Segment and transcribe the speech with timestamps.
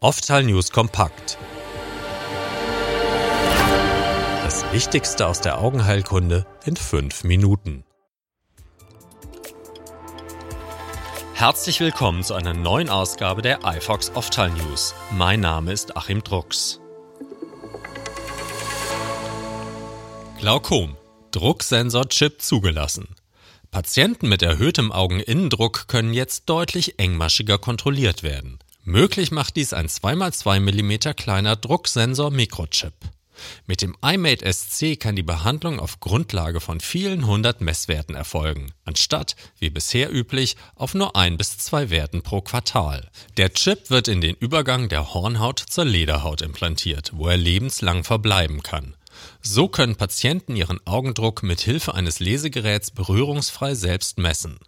[0.00, 1.38] Oftal News kompakt.
[4.44, 7.82] Das Wichtigste aus der Augenheilkunde in fünf Minuten.
[11.34, 14.94] Herzlich willkommen zu einer neuen Ausgabe der iFox Oftal News.
[15.10, 16.78] Mein Name ist Achim Drucks.
[20.38, 20.96] Glaukom.
[21.32, 23.16] Drucksensor-Chip zugelassen.
[23.72, 28.60] Patienten mit erhöhtem Augeninnendruck können jetzt deutlich engmaschiger kontrolliert werden.
[28.88, 32.94] Möglich macht dies ein 2x2 mm kleiner Drucksensor-Mikrochip.
[33.66, 39.36] Mit dem iMate SC kann die Behandlung auf Grundlage von vielen hundert Messwerten erfolgen, anstatt,
[39.58, 43.10] wie bisher üblich, auf nur ein bis zwei Werten pro Quartal.
[43.36, 48.62] Der Chip wird in den Übergang der Hornhaut zur Lederhaut implantiert, wo er lebenslang verbleiben
[48.62, 48.96] kann.
[49.42, 54.58] So können Patienten ihren Augendruck mit Hilfe eines Lesegeräts berührungsfrei selbst messen.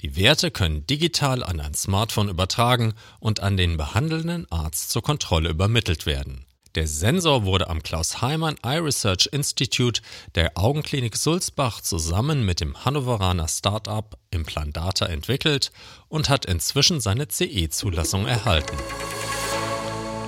[0.00, 5.50] Die Werte können digital an ein Smartphone übertragen und an den behandelnden Arzt zur Kontrolle
[5.50, 6.44] übermittelt werden.
[6.74, 10.02] Der Sensor wurde am Klaus Heimann Eye Research Institute
[10.34, 15.70] der Augenklinik Sulzbach zusammen mit dem Hannoveraner Start-up Implantata entwickelt
[16.08, 18.76] und hat inzwischen seine CE-Zulassung erhalten.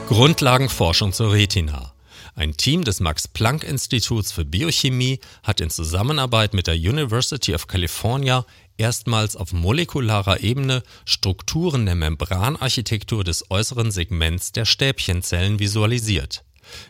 [0.07, 1.93] Grundlagenforschung zur Retina.
[2.37, 8.45] Ein Team des Max-Planck-Instituts für Biochemie hat in Zusammenarbeit mit der University of California
[8.79, 16.45] erstmals auf molekularer Ebene Strukturen der Membranarchitektur des äußeren Segments der Stäbchenzellen visualisiert,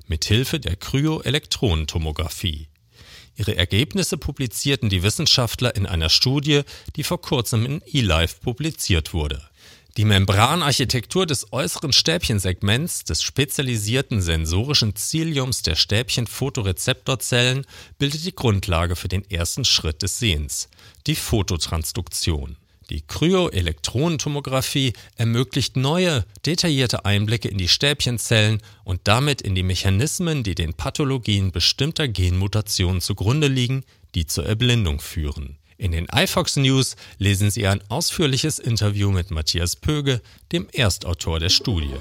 [0.07, 2.69] mithilfe der Kryoelektronentomographie.
[3.37, 6.63] Ihre Ergebnisse publizierten die Wissenschaftler in einer Studie,
[6.97, 9.43] die vor kurzem in eLife publiziert wurde.
[9.97, 17.65] Die Membranarchitektur des äußeren Stäbchensegments des spezialisierten sensorischen Ziliums der Stäbchen-Photorezeptorzellen
[17.99, 20.69] bildet die Grundlage für den ersten Schritt des Sehens,
[21.07, 22.59] die Phototransduktion.
[22.91, 30.55] Die Kryoelektronentomographie ermöglicht neue, detaillierte Einblicke in die Stäbchenzellen und damit in die Mechanismen, die
[30.55, 33.83] den Pathologien bestimmter Genmutationen zugrunde liegen,
[34.15, 35.57] die zur Erblindung führen.
[35.79, 40.23] In den iFox News lesen Sie ein ausführliches Interview mit Matthias Pöge,
[40.53, 41.95] dem Erstautor der Studie.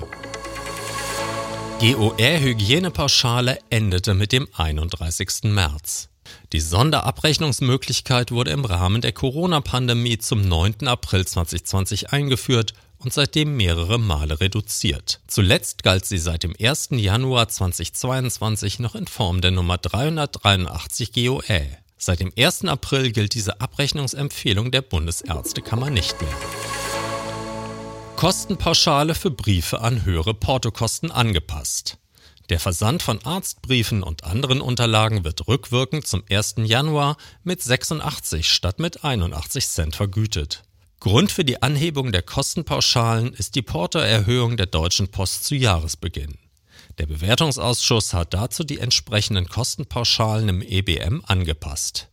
[1.80, 5.44] GOR-Hygienepauschale endete mit dem 31.
[5.44, 6.08] März.
[6.54, 10.88] Die Sonderabrechnungsmöglichkeit wurde im Rahmen der Corona-Pandemie zum 9.
[10.88, 15.20] April 2020 eingeführt und seitdem mehrere Male reduziert.
[15.28, 16.90] Zuletzt galt sie seit dem 1.
[16.92, 21.85] Januar 2022 noch in Form der Nummer 383 GOE.
[21.98, 22.66] Seit dem 1.
[22.66, 26.36] April gilt diese Abrechnungsempfehlung der Bundesärztekammer nicht mehr.
[28.18, 31.98] Kostenpauschale für Briefe an höhere Portokosten angepasst.
[32.50, 36.56] Der Versand von Arztbriefen und anderen Unterlagen wird rückwirkend zum 1.
[36.66, 40.64] Januar mit 86 statt mit 81 Cent vergütet.
[41.00, 46.38] Grund für die Anhebung der Kostenpauschalen ist die Portoerhöhung der Deutschen Post zu Jahresbeginn.
[46.98, 52.08] Der Bewertungsausschuss hat dazu die entsprechenden Kostenpauschalen im EBM angepasst.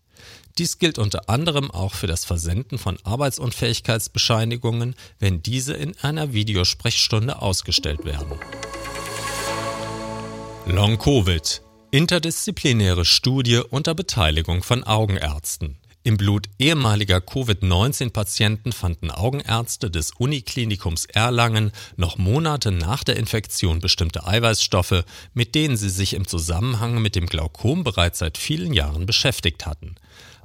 [0.59, 7.41] Dies gilt unter anderem auch für das Versenden von Arbeitsunfähigkeitsbescheinigungen, wenn diese in einer Videosprechstunde
[7.41, 8.39] ausgestellt werden.
[10.67, 11.63] Long Covid.
[11.91, 15.79] Interdisziplinäre Studie unter Beteiligung von Augenärzten.
[16.05, 24.27] Im Blut ehemaliger Covid-19-Patienten fanden Augenärzte des Uniklinikums Erlangen noch Monate nach der Infektion bestimmte
[24.27, 29.65] Eiweißstoffe, mit denen sie sich im Zusammenhang mit dem Glaukom bereits seit vielen Jahren beschäftigt
[29.65, 29.95] hatten.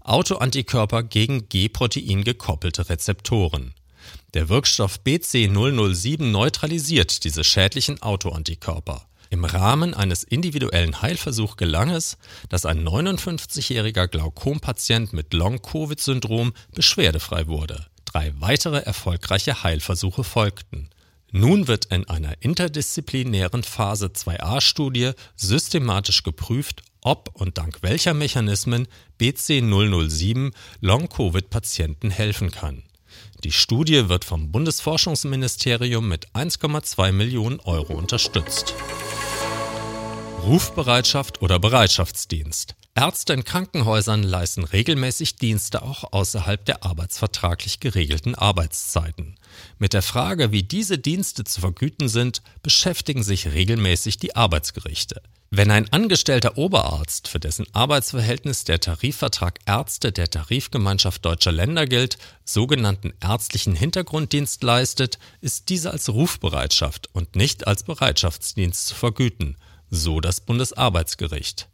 [0.03, 3.73] Autoantikörper gegen G-Protein gekoppelte Rezeptoren.
[4.35, 9.07] Der Wirkstoff BC007 neutralisiert diese schädlichen Autoantikörper.
[9.29, 12.17] Im Rahmen eines individuellen Heilversuchs gelang es,
[12.49, 17.87] dass ein 59-jähriger Glaukompatient mit Long-Covid-Syndrom beschwerdefrei wurde.
[18.05, 20.89] Drei weitere erfolgreiche Heilversuche folgten.
[21.31, 28.87] Nun wird in einer interdisziplinären Phase 2a-Studie systematisch geprüft, ob und dank welcher Mechanismen
[29.19, 32.83] BC007 Long-Covid-Patienten helfen kann.
[33.43, 38.73] Die Studie wird vom Bundesforschungsministerium mit 1,2 Millionen Euro unterstützt.
[40.47, 42.75] Rufbereitschaft oder Bereitschaftsdienst.
[42.95, 49.35] Ärzte in Krankenhäusern leisten regelmäßig Dienste auch außerhalb der arbeitsvertraglich geregelten Arbeitszeiten.
[49.77, 55.21] Mit der Frage, wie diese Dienste zu vergüten sind, beschäftigen sich regelmäßig die Arbeitsgerichte.
[55.49, 62.17] Wenn ein angestellter Oberarzt, für dessen Arbeitsverhältnis der Tarifvertrag Ärzte der Tarifgemeinschaft deutscher Länder gilt,
[62.45, 69.57] sogenannten ärztlichen Hintergrunddienst leistet, ist dieser als Rufbereitschaft und nicht als Bereitschaftsdienst zu vergüten
[69.89, 71.69] so das Bundesarbeitsgericht.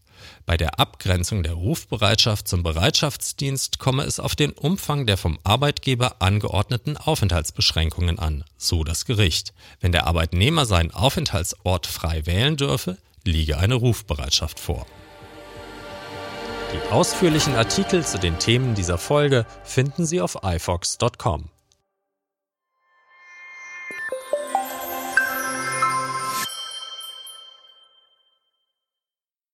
[0.45, 6.21] Bei der Abgrenzung der Rufbereitschaft zum Bereitschaftsdienst komme es auf den Umfang der vom Arbeitgeber
[6.21, 9.53] angeordneten Aufenthaltsbeschränkungen an, so das Gericht.
[9.79, 14.85] Wenn der Arbeitnehmer seinen Aufenthaltsort frei wählen dürfe, liege eine Rufbereitschaft vor.
[16.73, 21.49] Die ausführlichen Artikel zu den Themen dieser Folge finden Sie auf ifox.com.